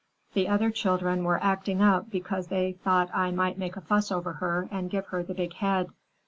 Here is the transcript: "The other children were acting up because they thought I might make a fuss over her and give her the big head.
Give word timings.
"The 0.33 0.47
other 0.47 0.71
children 0.71 1.23
were 1.23 1.37
acting 1.43 1.79
up 1.79 2.09
because 2.09 2.47
they 2.47 2.71
thought 2.71 3.11
I 3.13 3.29
might 3.29 3.59
make 3.59 3.77
a 3.77 3.81
fuss 3.81 4.11
over 4.11 4.33
her 4.33 4.67
and 4.71 4.89
give 4.89 5.05
her 5.09 5.21
the 5.21 5.35
big 5.35 5.53
head. 5.53 5.91